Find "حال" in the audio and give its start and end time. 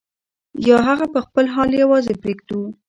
1.53-1.69